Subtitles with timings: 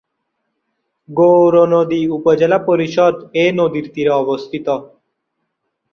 [1.09, 3.15] গৌরনদী উপজেলা পরিষদ
[3.35, 4.67] এ নদীর তীরে অবস্থিত।